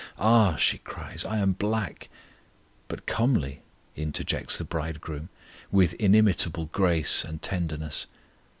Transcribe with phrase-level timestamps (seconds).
[0.17, 2.09] "Ah," she cries, "I am black";
[2.87, 3.61] "But comely,"
[3.95, 5.29] interjects the Bridegroom,
[5.71, 8.07] with inimitable grace and tenderness.